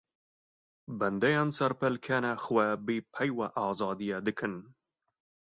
[0.99, 4.55] Bendeyên serpêl, kenê xwe bi peyva azadiyê dikin.